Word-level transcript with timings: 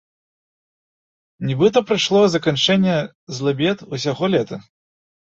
Нібыта 1.49 1.83
прыйшло 1.89 2.21
заканчэнне 2.35 2.95
злыбед 3.41 3.77
усяго 3.99 4.25
лета. 4.37 4.57